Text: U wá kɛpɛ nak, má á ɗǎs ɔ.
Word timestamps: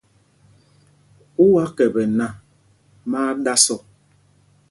U 1.43 1.45
wá 1.53 1.63
kɛpɛ 1.77 2.01
nak, 2.17 2.33
má 3.09 3.19
á 3.29 3.33
ɗǎs 3.43 3.65
ɔ. 3.75 3.77